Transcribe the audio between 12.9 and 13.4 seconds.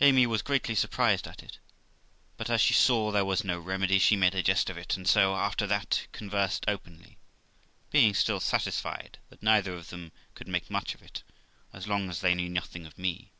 me.